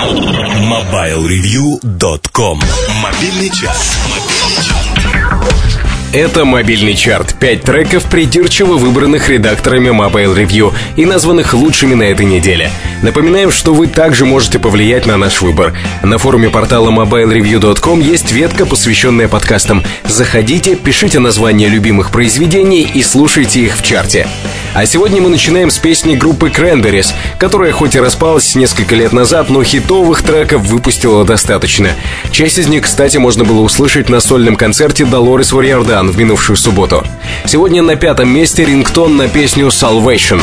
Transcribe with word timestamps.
MobileReview.com 0.00 2.58
Мобильный 3.02 3.50
час. 3.50 3.98
Это 6.14 6.46
мобильный 6.46 6.94
чарт. 6.94 7.34
Пять 7.38 7.64
треков, 7.64 8.04
придирчиво 8.04 8.78
выбранных 8.78 9.28
редакторами 9.28 9.90
Mobile 9.90 10.34
Review 10.34 10.72
и 10.96 11.04
названных 11.04 11.52
лучшими 11.52 11.92
на 11.92 12.04
этой 12.04 12.24
неделе. 12.24 12.70
Напоминаем, 13.02 13.52
что 13.52 13.74
вы 13.74 13.88
также 13.88 14.24
можете 14.24 14.58
повлиять 14.58 15.04
на 15.04 15.18
наш 15.18 15.42
выбор. 15.42 15.74
На 16.02 16.16
форуме 16.16 16.48
портала 16.48 16.90
mobilereview.com 16.90 18.00
есть 18.00 18.32
ветка, 18.32 18.64
посвященная 18.64 19.28
подкастам. 19.28 19.84
Заходите, 20.06 20.76
пишите 20.76 21.18
названия 21.18 21.68
любимых 21.68 22.10
произведений 22.10 22.90
и 22.94 23.02
слушайте 23.02 23.60
их 23.60 23.76
в 23.76 23.82
чарте. 23.82 24.26
А 24.72 24.86
сегодня 24.86 25.20
мы 25.20 25.30
начинаем 25.30 25.68
с 25.68 25.78
песни 25.78 26.14
группы 26.14 26.48
Cranberries, 26.48 27.12
которая 27.38 27.72
хоть 27.72 27.96
и 27.96 28.00
распалась 28.00 28.54
несколько 28.54 28.94
лет 28.94 29.12
назад, 29.12 29.50
но 29.50 29.64
хитовых 29.64 30.22
треков 30.22 30.62
выпустила 30.62 31.24
достаточно. 31.24 31.90
Часть 32.30 32.58
из 32.58 32.68
них, 32.68 32.84
кстати, 32.84 33.16
можно 33.16 33.44
было 33.44 33.62
услышать 33.62 34.08
на 34.08 34.20
сольном 34.20 34.54
концерте 34.54 35.04
Долорес 35.04 35.50
Варьярдан 35.50 36.10
в 36.10 36.18
минувшую 36.18 36.56
субботу. 36.56 37.04
Сегодня 37.46 37.82
на 37.82 37.96
пятом 37.96 38.28
месте 38.28 38.64
рингтон 38.64 39.16
на 39.16 39.26
песню 39.26 39.66
Salvation. 39.66 40.40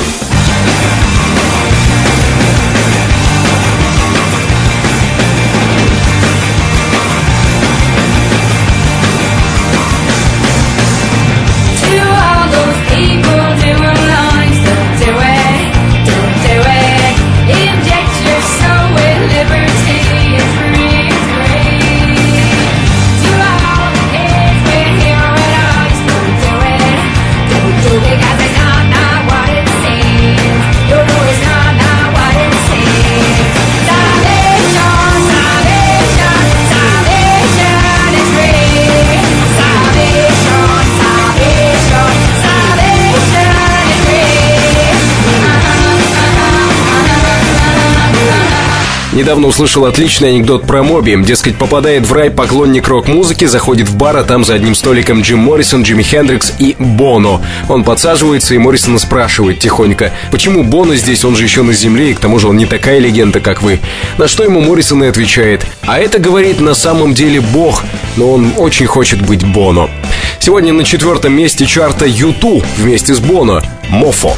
Недавно 49.18 49.48
услышал 49.48 49.86
отличный 49.86 50.30
анекдот 50.30 50.68
про 50.68 50.84
Моби. 50.84 51.18
Дескать, 51.24 51.58
попадает 51.58 52.06
в 52.06 52.14
рай 52.14 52.30
поклонник 52.30 52.88
рок-музыки, 52.88 53.46
заходит 53.46 53.90
в 53.90 53.98
бар, 53.98 54.16
а 54.16 54.24
там 54.24 54.46
за 54.46 54.54
одним 54.54 54.76
столиком 54.76 55.22
Джим 55.22 55.40
Моррисон, 55.40 55.82
Джимми 55.82 56.04
Хендрикс 56.04 56.54
и 56.60 56.76
Боно. 56.78 57.42
Он 57.68 57.84
подсаживается, 57.84 58.54
и 58.54 58.60
Моррисона 58.60 59.00
спрашивает 59.00 59.58
тихонько, 59.58 60.14
почему 60.30 60.64
Боно 60.64 60.96
здесь, 60.96 61.26
он 61.26 61.36
же 61.36 61.46
еще 61.46 61.64
на 61.64 61.74
земле, 61.74 62.12
и 62.12 62.14
к 62.14 62.20
тому 62.20 62.38
же 62.38 62.48
он 62.48 62.58
не 62.58 62.68
такая 62.68 63.00
легенда, 63.00 63.40
как 63.40 63.64
вы. 63.64 63.80
На 64.20 64.28
что 64.28 64.44
ему 64.44 64.62
Моррисон 64.62 65.04
и 65.04 65.08
отвечает, 65.08 65.66
а 65.88 65.98
это, 65.98 66.20
говорит, 66.20 66.60
на 66.60 66.76
самом 66.76 67.16
деле 67.16 67.42
бог, 67.42 67.84
но 68.18 68.32
он 68.32 68.54
очень 68.58 68.86
хочет 68.86 69.20
быть 69.26 69.44
Боно. 69.44 69.90
Сегодня 70.38 70.74
на 70.74 70.84
четвертом 70.84 71.34
месте 71.34 71.66
чарта 71.66 72.06
Юту 72.06 72.62
вместе 72.78 73.16
с 73.16 73.20
Боно 73.20 73.64
«Мофо». 73.90 74.38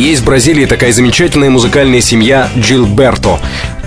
Есть 0.00 0.22
в 0.22 0.24
Бразилии 0.24 0.64
такая 0.64 0.92
замечательная 0.92 1.50
музыкальная 1.50 2.00
семья 2.00 2.48
Джилберто. 2.56 3.38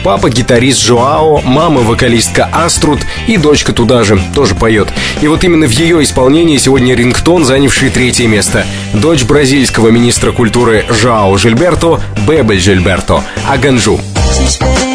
Папа 0.03 0.29
гитарист 0.29 0.79
Жоао, 0.79 1.41
мама 1.41 1.81
вокалистка 1.81 2.47
Аструд 2.53 2.99
и 3.25 3.35
дочка 3.37 3.73
туда 3.73 4.03
же, 4.03 4.21
тоже 4.35 4.53
поет. 4.53 4.89
И 5.21 5.27
вот 5.27 5.43
именно 5.43 5.65
в 5.65 5.71
ее 5.71 6.03
исполнении 6.03 6.59
сегодня 6.59 6.93
рингтон, 6.93 7.45
занявший 7.45 7.89
третье 7.89 8.27
место. 8.27 8.63
Дочь 8.93 9.23
бразильского 9.23 9.87
министра 9.87 10.31
культуры 10.31 10.85
Жоао 10.87 11.35
Жильберто, 11.39 11.99
Бебель 12.27 12.59
Жильберто, 12.59 13.23
Аганжу. 13.49 13.99
Você 14.33 14.92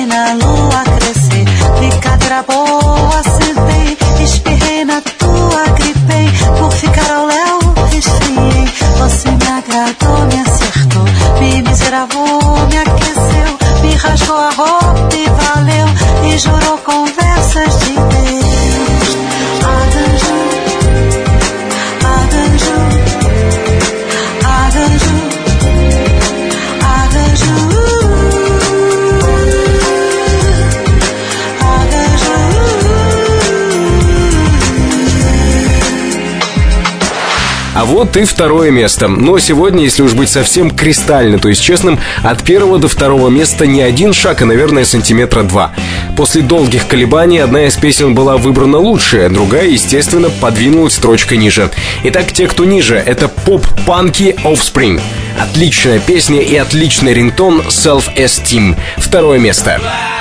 А 37.78 37.84
вот 37.84 38.16
и 38.16 38.24
второе 38.24 38.72
место. 38.72 39.06
Но 39.06 39.38
сегодня, 39.38 39.84
если 39.84 40.02
уж 40.02 40.12
быть 40.14 40.28
совсем 40.28 40.68
кристально, 40.68 41.38
то 41.38 41.48
есть 41.48 41.62
честным, 41.62 42.00
от 42.24 42.42
первого 42.42 42.80
до 42.80 42.88
второго 42.88 43.28
места 43.28 43.68
не 43.68 43.82
один 43.82 44.12
шаг, 44.12 44.42
а, 44.42 44.46
наверное, 44.46 44.84
сантиметра 44.84 45.44
два. 45.44 45.70
После 46.16 46.42
долгих 46.42 46.88
колебаний 46.88 47.38
одна 47.38 47.66
из 47.66 47.76
песен 47.76 48.16
была 48.16 48.36
выбрана 48.36 48.78
лучшая, 48.78 49.28
другая, 49.28 49.68
естественно, 49.68 50.28
подвинулась 50.28 50.94
строчкой 50.94 51.38
ниже. 51.38 51.70
Итак, 52.02 52.32
те, 52.32 52.48
кто 52.48 52.64
ниже, 52.64 52.96
это 52.96 53.28
поп-панки 53.28 54.34
Offspring. 54.42 55.00
Отличная 55.38 56.00
песня 56.00 56.40
и 56.40 56.56
отличный 56.56 57.14
рингтон 57.14 57.60
Self-Esteem. 57.60 58.76
Второе 58.96 59.38
место. 59.38 59.80
А 59.84 60.17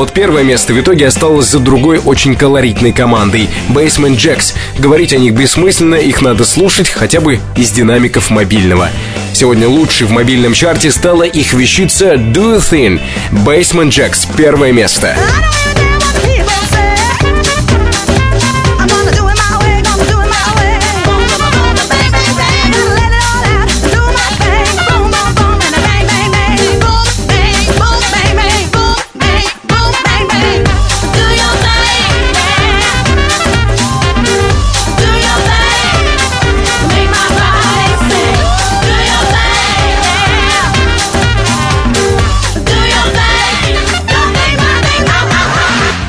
вот 0.00 0.12
первое 0.12 0.42
место 0.42 0.72
в 0.72 0.80
итоге 0.80 1.06
осталось 1.08 1.48
за 1.48 1.58
другой 1.58 1.98
очень 1.98 2.34
колоритной 2.34 2.90
командой— 2.90 3.50
Basement 3.68 4.16
Jacks. 4.16 4.54
Говорить 4.78 5.12
о 5.12 5.18
них 5.18 5.34
бессмысленно, 5.34 5.96
их 5.96 6.22
надо 6.22 6.46
слушать 6.46 6.88
хотя 6.88 7.20
бы 7.20 7.38
из 7.54 7.70
динамиков 7.70 8.30
мобильного. 8.30 8.88
Сегодня 9.34 9.68
лучшей 9.68 10.06
в 10.06 10.10
мобильном 10.10 10.54
чарте 10.54 10.90
стала 10.90 11.24
их 11.24 11.52
вещица 11.52 12.14
Do 12.14 12.54
a 12.54 12.60
Thing. 12.60 12.98
Basement 13.44 13.90
Jacks— 13.90 14.26
первое 14.38 14.72
место. 14.72 15.14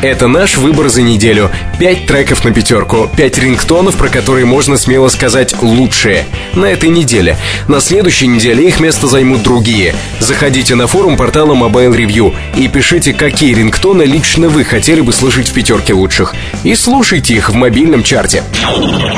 Это 0.02 0.28
наш 0.28 0.58
выбор 0.58 0.90
за 0.90 1.04
неделю. 1.04 1.52
Пять 1.80 2.08
треков 2.08 2.44
на 2.44 2.52
пятерку, 2.52 3.08
пять 3.16 3.38
рингтонов, 3.38 3.96
про 3.98 4.10
которые 4.10 4.46
можно 4.46 4.76
смело 4.78 5.10
сказать 5.10 5.54
лучшие. 5.62 6.26
На 6.56 6.66
этой 6.66 6.90
неделе. 6.90 7.38
На 7.68 7.80
следующей 7.80 8.26
неделе 8.26 8.68
их 8.68 8.80
место 8.80 9.06
займут 9.06 9.44
другие. 9.44 9.94
Заходите 10.20 10.74
на 10.74 10.88
форум 10.88 11.18
портала 11.18 11.54
Mobile 11.54 11.96
Review 11.96 12.34
и 12.58 12.68
пишите, 12.68 13.14
какие 13.14 13.54
рингтоны 13.54 14.02
лично 14.04 14.50
вы 14.50 14.64
хотели 14.64 15.02
бы 15.02 15.14
слышать 15.14 15.50
в 15.50 15.54
пятерке 15.54 15.94
лучших. 15.94 16.34
И 16.64 16.74
слушайте 16.74 17.36
их 17.36 17.52
в 17.52 17.54
мобильном 17.54 18.02
чарте. 18.04 18.44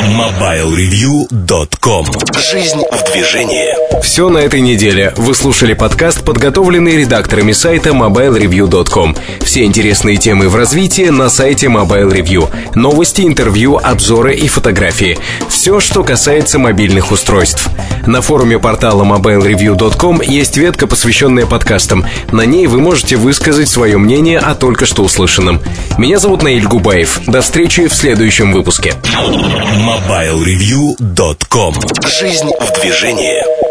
MobileReview.com 0.10 2.08
Жизнь 2.52 2.82
в 2.92 3.14
движении. 3.14 3.74
Все 4.02 4.28
на 4.30 4.40
этой 4.40 4.60
неделе. 4.60 5.14
Вы 5.16 5.34
слушали 5.34 5.74
подкаст, 5.74 6.26
подготовленный 6.26 6.98
редакторами 6.98 7.54
сайта 7.54 7.92
mobilereview.com. 7.92 9.16
Все 9.42 9.64
интересные 9.64 10.18
темы 10.18 10.50
в 10.50 10.56
развитии 10.74 11.10
на 11.10 11.30
сайте 11.30 11.68
Mobile 11.68 12.12
Review. 12.12 12.50
Новости, 12.74 13.22
интервью, 13.22 13.78
обзоры 13.78 14.34
и 14.34 14.48
фотографии. 14.48 15.20
Все, 15.48 15.80
что 15.80 16.04
касается 16.04 16.58
мобильных 16.58 17.12
устройств. 17.12 17.70
На 18.08 18.24
форуме 18.24 18.58
портала 18.58 19.04
mobilereview.com 19.04 20.24
есть 20.24 20.58
ветка, 20.58 20.88
посвященная 20.88 21.46
подкастам. 21.46 22.04
На 22.32 22.48
ней 22.48 22.66
вы 22.66 22.80
можете 22.80 23.18
высказать 23.18 23.70
свое 23.70 24.00
мнение 24.00 24.40
о 24.40 24.56
только 24.56 24.88
что 24.88 25.04
услышанном. 25.04 25.62
Меня 26.00 26.18
зовут 26.18 26.42
Наиль 26.42 26.66
Губаев. 26.66 27.20
До 27.28 27.42
встречи 27.42 27.88
в 27.88 27.94
следующем 27.94 28.52
выпуске. 28.52 28.96
MobileReview.com 29.14 31.76
Жизнь 32.20 32.50
в 32.60 32.82
движении. 32.82 33.63